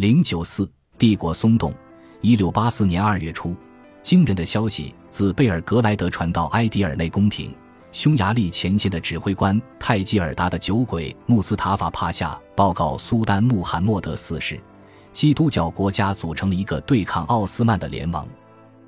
[0.00, 1.74] 零九四，帝国松动。
[2.22, 3.54] 一六八四年二月初，
[4.00, 7.54] 惊人的消息自贝尔格莱德传到埃迪尔内宫廷。
[7.92, 14.58] 匈牙利前线的指挥官泰基尔达的酒鬼穆斯塔法帕夏报告苏丹穆罕默德四世，
[15.12, 18.26] 基督教国家组成了一个对抗奥斯曼的联盟。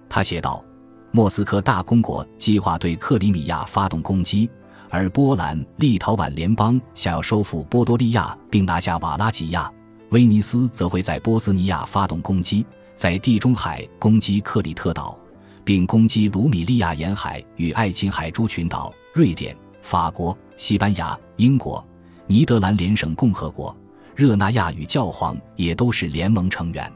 [0.09, 0.65] 他写道
[1.13, 4.49] ：“莫斯科大公国计划对克里米亚发动攻击，
[4.89, 9.71] 而波兰立陶宛联邦想要收复波多利亚并拿下瓦拉吉亚，
[10.13, 15.19] 威尼斯则会在波斯尼亚发动攻击，在地中海攻击克里特岛。”
[15.65, 21.87] 并攻击卢米利亚沿海与爱琴海诸群岛、瑞典、法国、西班牙、英国、
[22.27, 23.75] 尼德兰联省共和国、
[24.17, 26.93] 热那亚与教皇也都是联盟成员。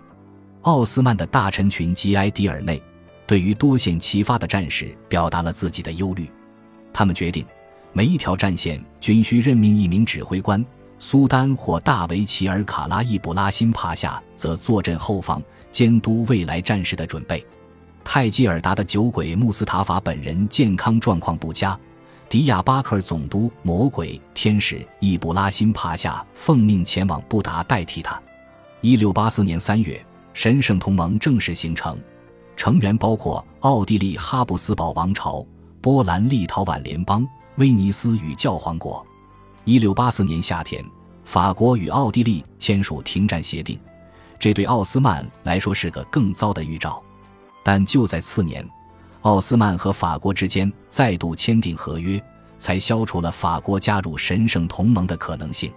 [0.63, 2.83] 奥斯曼的大臣群及埃迪尔内
[3.25, 6.29] 对于多线齐发的战事表达了自己的忧虑。
[6.93, 7.47] 他们决定，
[7.93, 10.63] 每一条战线均需任命一名指挥官，
[10.99, 17.45] 苏丹或大维齐尔卡拉易卜拉辛帕夏则坐镇后方，监督未来战事的准备。
[18.03, 21.79] 泰基尔达的酒鬼穆斯塔法本人健康状况不佳，
[22.29, 28.21] 迪亚巴克尔总督魔鬼天使易卜拉欣帕夏奉命前往布达代替他。
[28.81, 31.99] 一六八四年三月，神圣同盟正式形成，
[32.57, 35.45] 成员包括奥地利哈布斯堡王朝、
[35.81, 39.05] 波兰立陶宛联邦、威尼斯与教皇国。
[39.67, 40.81] 一六八四年夏天，
[41.25, 43.77] 法国与奥地利签署停战协定，
[44.39, 47.03] 这对奥斯曼来说是个更糟的预兆。
[47.65, 48.65] 但就在次年，
[49.23, 52.23] 奥斯曼和法国之间再度签订合约，
[52.59, 55.73] 才消除了法国加入神圣同盟的可能性。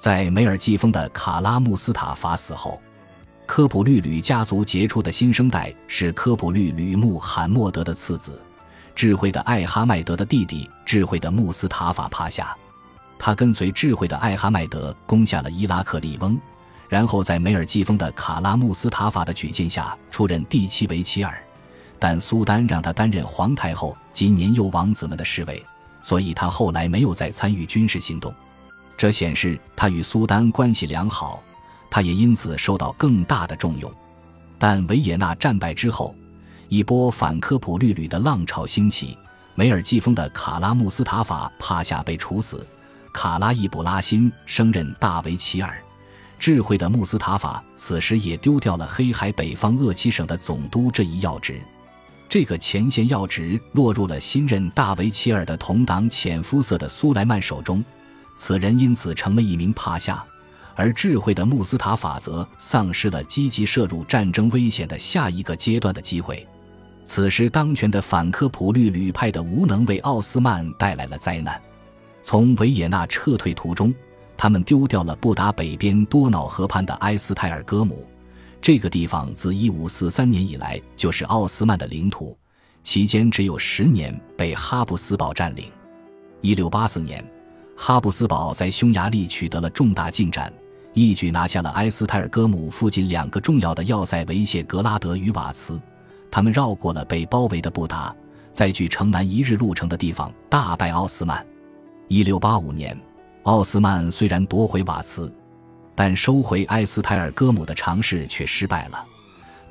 [0.00, 2.80] 在梅尔季风的卡拉穆斯塔法死后，
[3.44, 8.40] 科普律吕家族杰出的新生代是科普律吕穆罕默德的次子，
[8.94, 12.56] 智慧的艾哈迈德的弟弟，智慧的穆斯塔法帕夏。
[13.18, 16.38] 他跟随智慧的艾哈迈德攻下了伊拉克利翁。
[16.88, 21.38] 然后在梅尔季风的卡拉穆斯塔法的举荐下出任第七维齐尔，
[21.98, 25.62] 但苏丹让他担任皇太后及年幼王子们的侍卫，
[26.02, 28.34] 所以他后来没有再参与军事行动。
[28.96, 31.42] 这显示他与苏丹关系良好，
[31.90, 33.92] 他也因此受到更大的重用。
[34.58, 36.14] 但维也纳战败之后，
[36.70, 39.14] 一波反科普律吕的浪潮兴起，
[39.54, 42.66] 梅尔季风的卡拉穆斯塔法帕夏被处死，
[43.12, 45.82] 卡拉伊卜拉欣升任大维齐尔。
[46.38, 51.60] 智慧的穆斯塔法此时也丢掉了黑海北方鄂齐省的总督这一要职，
[52.28, 57.84] 这个前线要职落入了新任大维齐尔的同党浅肤色的苏莱曼手中，
[58.36, 60.24] 此人因此成了一名帕夏，
[60.76, 66.46] 而智慧的穆斯塔法则丧失了积极涉入战争危险的下一个阶段的机会。
[67.04, 71.60] 此时当权的反科普律吕派的无能为奥斯曼带来了灾难，
[72.28, 73.94] 从维也纳撤退途中。
[74.36, 78.06] 他们丢掉了布达北边多瑙河畔的埃斯泰尔戈姆，
[78.60, 82.36] 这个地方自1543年以来就是奥斯曼的领土，
[82.82, 85.72] 期间只有十年被哈布斯堡占领。
[86.42, 87.24] 1684年，
[87.74, 90.52] 哈布斯堡在匈牙利取得了重大进展，
[90.92, 95.80] 一举拿下了埃斯泰尔戈姆附近两个重要的要塞维谢格拉德与瓦茨。
[96.30, 98.14] 他们绕过了被包围的布达，
[98.52, 101.42] 在距城南一日路程的地方大败奥斯曼。
[102.08, 102.98] 1685年。
[103.44, 105.32] 奥斯曼虽然夺回瓦茨，
[105.94, 109.04] 但收回埃斯泰尔戈姆的尝试却失败了。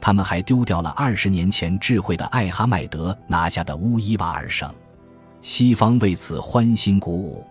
[0.02, 4.74] 他们还丢掉了二十年前智慧的艾哈迈德拿下的乌伊瓦尔省。
[5.42, 7.46] 西方为此欢欣鼓舞。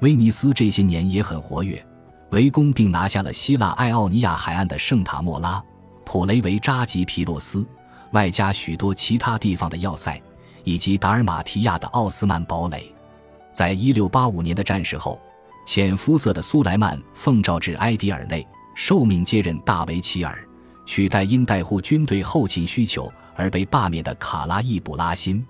[0.00, 1.84] 威尼斯这些年也很活跃，
[2.30, 5.62] 围攻并拿下了希腊爱奥尼亚海岸的圣塔莫拉、
[6.04, 7.64] 普雷维扎吉皮洛斯，
[8.12, 10.20] 外加许多其他地方的要塞，
[10.64, 12.92] 以及达尔马提亚的奥斯曼堡垒。
[13.52, 15.20] 在一六八五年的战事后。
[15.66, 18.44] 浅肤色的苏莱曼奉诏至埃迪尔内，
[18.74, 20.36] 受命接任大维齐尔，
[20.84, 25.46] 取代因带护军队后勤需求而被罢免的卡拉易卜拉欣。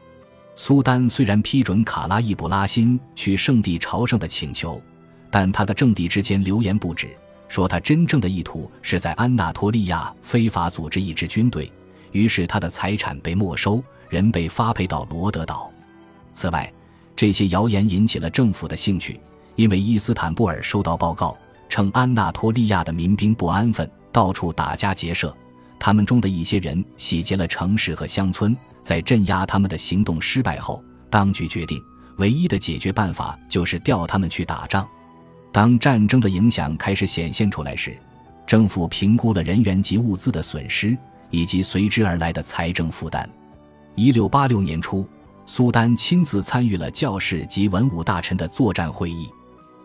[0.56, 4.82] 苏丹虽然批准卡拉易卜拉欣去圣地朝圣的请求，
[5.30, 7.08] 但他的政敌之间流言不止，
[7.48, 11.72] 说他真正的意图是在安纳托利亚非法组织一支军队，
[12.12, 15.72] 于是他的财产被没收，人被发配到罗德岛。
[16.30, 16.70] 此外，
[17.20, 19.20] 这些谣言引起了政府的兴趣。
[19.54, 21.36] 因为伊斯坦布尔收到报告
[21.68, 25.36] 称，安纳托利亚的民兵不安分，到处打家劫舍。
[25.78, 28.56] 他们中的一些人洗劫了城市和乡村。
[28.82, 31.78] 在镇压他们的行动失败后，当局决定
[32.16, 34.88] 唯一的解决办法就是调他们去打仗。
[35.52, 37.98] 当战争的影响开始显现出来时，
[38.46, 40.96] 政府评估了人员及物资的损失
[41.28, 43.28] 以及随之而来的财政负担。
[43.94, 45.06] 一六八六年初，
[45.52, 49.28] 苏丹亲自参与了教士及文武大臣的作战会议。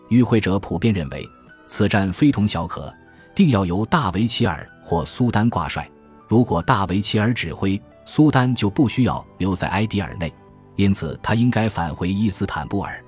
[0.10, 1.28] 与会者普遍认为，
[1.66, 2.94] 此战非同小可，
[3.34, 5.90] 定要由大维齐尔或苏丹挂帅。
[6.28, 10.32] 如果大维齐尔指挥，苏丹就不需要留在埃迪尔内，
[10.76, 13.04] 因此他应该返回伊斯坦布尔，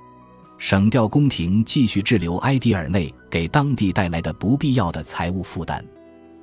[0.57, 5.85] 省掉宫廷继续滞留埃迪尔内给当地带来的不必要的财务负担。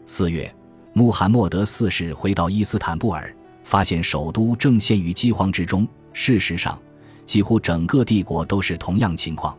[0.06, 0.54] 四月，
[0.92, 3.34] 穆罕默德四世回到伊斯坦布尔，
[3.64, 5.84] 发现首都正陷于饥荒之中。
[6.14, 6.78] 事实上，
[7.26, 9.54] 几乎整个帝国都是同样情况。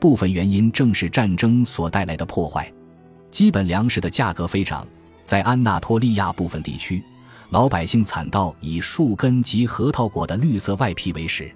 [0.00, 2.72] 部分原因正是战争所带来的破坏，
[3.30, 4.86] 基本粮食的价格飞涨，
[5.22, 7.02] 在安纳托利亚部分地区，
[7.50, 11.50] 老百姓惨到以树根及核桃果的绿色外皮为食。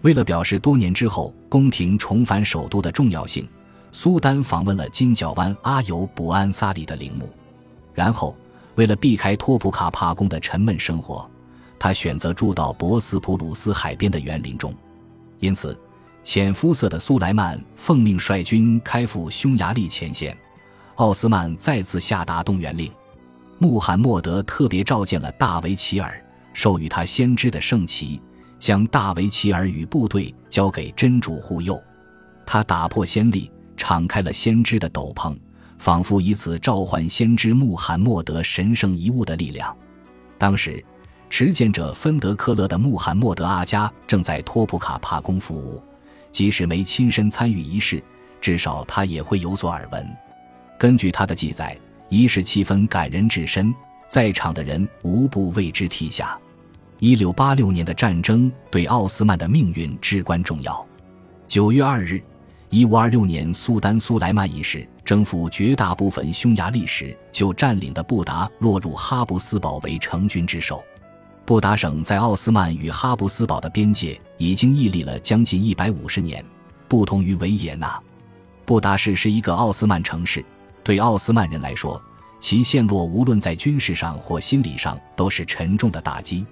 [0.00, 3.46] 为了表示多年之后宫廷重返首都的重要性，
[3.92, 7.28] 苏丹访问了金角湾阿尤卜安萨里的陵墓，
[7.92, 8.36] 然后
[8.76, 11.30] 为了避开托普卡帕宫的沉闷生活，
[11.84, 14.72] 他选择住到博斯普鲁斯海边的园林中，
[15.38, 15.78] 因此。
[16.22, 20.34] 浅肤色的苏莱曼奉命率军开赴匈牙利前线，
[20.94, 22.90] 奥斯曼再次下达动员令。
[23.58, 26.18] 穆罕默德特别召见了大维齐尔，
[26.54, 28.18] 授予他先知的圣旗，
[28.58, 31.78] 将大维齐尔与部队交给真主护佑。
[32.46, 35.36] 他打破先例，敞开了先知的斗篷，
[35.78, 39.76] 仿佛以此召唤先知穆罕默德神圣遗物的力量。
[40.38, 40.82] 当时，
[41.36, 45.82] 持剑者芬德克勒的穆罕默德阿加正在托普卡帕宫服务。
[46.30, 48.00] 即使没亲身参与仪式，
[48.40, 50.08] 至少他也会有所耳闻。
[50.78, 51.76] 根据他的记载，
[52.08, 53.74] 仪式气氛感人至深，
[54.06, 56.38] 在场的人无不为之涕下。
[57.00, 60.86] 一六八六年的战争对奥斯曼的命运至关重要。
[61.48, 62.22] 九月二日，
[62.70, 70.80] 一五二六年，苏丹苏莱曼一世征服绝大部分匈牙利时，就占领的布达落入哈布斯堡为成军之手。
[71.46, 76.42] 布达省在奥斯曼与哈布斯堡的边界已经屹立了将近一百五十年，
[76.88, 78.00] 不同于维也纳。
[78.64, 80.42] 布达市是一个奥斯曼城市，
[80.82, 82.02] 对奥斯曼人来说，
[82.40, 86.46] 其陷落无论在军事上或心理上都是沉重的打击。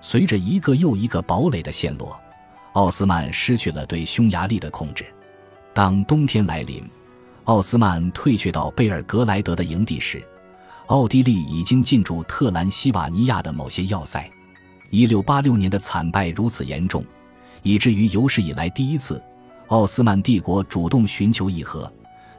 [0.00, 2.16] 随着一个又一个堡垒的陷落，
[2.74, 5.04] 奥斯曼失去了对匈牙利的控制。
[5.74, 6.88] 当冬天来临，
[7.44, 10.24] 奥斯曼退却到贝尔格莱德的营地时。
[10.88, 14.28] 奥地利已经进驻特兰西瓦尼亚的某些要塞。
[14.88, 17.04] 一六八六年的惨败如此严重，
[17.62, 19.22] 以至于有史以来第一次，
[19.66, 21.90] 奥斯曼帝国主动寻求议和。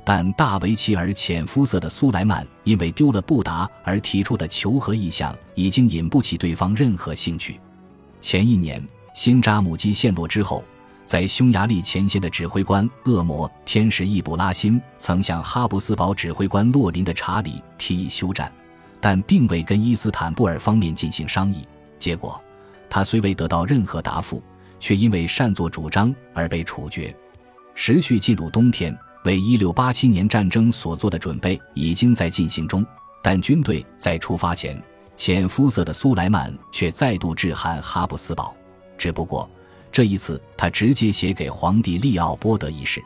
[0.04, 7.60] 但大维齐尔浅肤色的苏莱曼因为丢了布达而提出的求和意向，已经引不起对方任何兴趣。
[8.20, 10.64] 前一年，新扎姆基陷落之后。
[11.10, 18.52] 在匈牙利前线的指挥官恶魔天使易卜拉欣曾向哈布斯堡指挥官洛林的查理提议休战，
[19.02, 21.66] 但并未跟伊斯坦布尔方面进行商议。
[21.98, 22.40] 结果，
[22.92, 24.40] 他虽未得到任何答复，
[24.80, 27.12] 却因为擅作主张而被处决。
[27.74, 32.86] 时序进入冬天，为1687年战争所做的准备已经在进行中。
[33.24, 34.80] 但军队在出发前，
[35.16, 38.56] 浅肤色的苏莱曼却再度致函哈布斯堡，
[38.96, 39.50] 只不过。
[39.92, 43.04] 这一次，他直接写给皇帝利奥波德一世。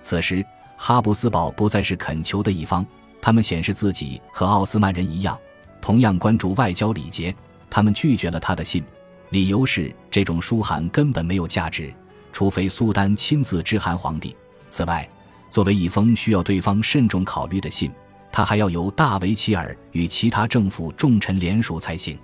[0.00, 0.44] 此时，
[0.76, 2.84] 哈布斯堡不再是恳求的一方，
[3.20, 5.38] 他们显示自己和奥斯曼人一样，
[5.80, 7.34] 同样关注外交礼节。
[7.70, 8.84] 他们拒绝了他的信，
[9.30, 11.92] 理由是这种书函根本没有价值，
[12.32, 14.36] 除非苏丹亲自致函皇帝。
[14.68, 15.08] 此外，
[15.50, 17.90] 作为一封需要对方慎重考虑的信，
[18.30, 22.18] 他还要由大维齐尔与其他政府重臣联署才行。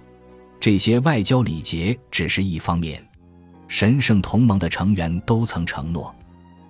[0.60, 3.04] 这些外交礼节只是一方面。
[3.70, 6.12] 神圣同盟的成员都曾承诺，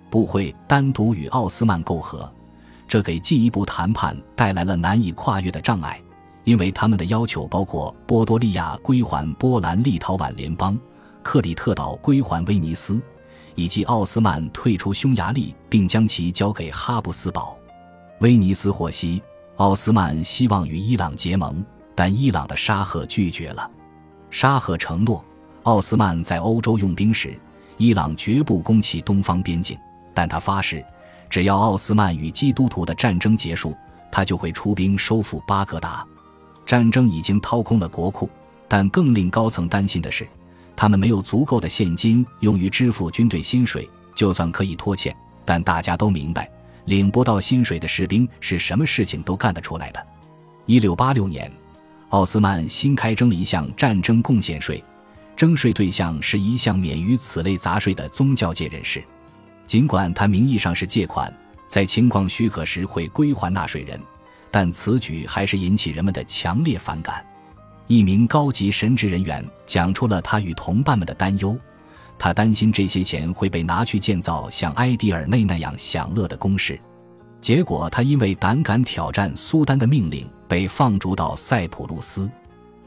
[0.07, 2.31] 不会单独与奥斯曼媾和，
[2.87, 5.99] 这给进一步谈判带来了难以跨越的障碍，
[6.43, 10.79] 因为他们的要求包括波多利亚归还波兰立陶宛联邦，
[11.23, 13.01] 克里特岛归还威尼斯，
[13.55, 17.57] 以及奥斯曼退出匈牙利并将其交给哈布斯堡。
[18.19, 19.19] 威尼斯获悉，
[19.55, 21.65] 奥斯曼希望与伊朗结盟，
[21.95, 23.67] 但伊朗的沙赫拒绝了。
[24.29, 25.25] 沙赫承诺。
[25.63, 27.37] 奥斯曼在欧洲用兵时，
[27.77, 29.77] 伊朗绝不攻其东方边境。
[30.13, 30.83] 但他发誓，
[31.29, 33.75] 只要奥斯曼与基督徒的战争结束，
[34.11, 36.05] 他就会出兵收复巴格达。
[36.65, 38.29] 战争已经掏空了国库，
[38.67, 40.27] 但更令高层担心的是，
[40.75, 43.87] 他们没有足够的现金用于支付军队薪水。
[44.13, 45.15] 就算可以拖欠，
[45.45, 46.49] 但大家都明白，
[46.85, 50.05] 领不到薪水的士兵是什么事情都干得出来的。
[50.65, 51.49] 一六八六年，
[52.09, 54.83] 奥斯曼新开征了一项战争贡献税。
[55.41, 59.03] 征税对象是一项免于此类杂税的宗教界人士，
[59.65, 61.35] 尽管他名义上是借款，
[61.67, 63.99] 在情况许可时会归还纳税人，
[64.51, 67.25] 但此举还是引起人们的强烈反感。
[67.87, 71.57] 一名高级神职人员讲出了他与同伴们的担忧，
[72.19, 76.79] 他担心这些钱会被拿去建造像埃迪尔内那样享乐的宫室。
[77.41, 82.29] 结果他因为胆敢挑战苏丹的命令，被放逐到塞浦路斯。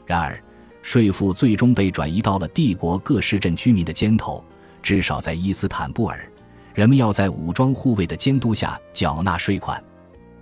[0.05, 0.41] 然而，
[0.85, 4.41] 税赋最终被转移到了帝国各市镇居民的肩头，
[4.83, 6.31] 至少在伊斯坦布尔，
[6.75, 9.83] 人们要在武装护卫的监督下缴纳税款。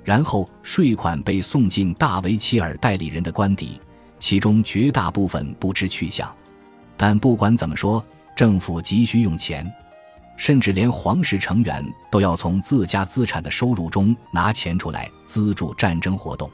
[0.04, 3.80] 然后，税款被送进大维齐尔代理人的官邸，
[4.20, 6.30] 其中绝大部分不知去向。
[6.98, 9.66] 但不管怎么说，政府急需用钱，
[10.36, 11.82] 甚至连皇室成员
[12.12, 16.52] 都要从自家资产的收入中拿钱出来资助战争活动。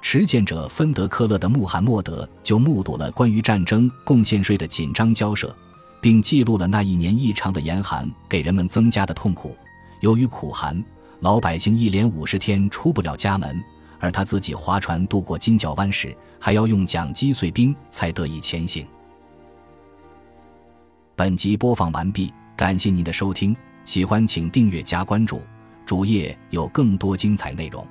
[0.00, 5.54] 持剑者芬德科勒的穆罕默德就目睹了关于战争贡献税的紧张交涉，
[6.00, 9.56] 并记录了那一年异常的严寒给人们增加的痛苦。
[10.00, 10.82] 由于苦寒。
[11.20, 13.60] 老百姓一连五十天出不了家门，
[13.98, 18.86] 而他自己划船渡过金角湾时，还要用桨击碎冰才得以前行。
[21.16, 25.42] 本集播放完毕，感谢您的收听，喜欢请订阅加关注，
[25.84, 27.84] 主页有更多精彩内容。